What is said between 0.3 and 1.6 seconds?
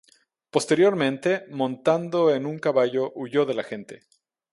Posteriormente,